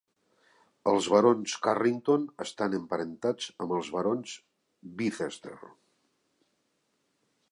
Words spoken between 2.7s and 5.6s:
emparentats amb els barons Bicester.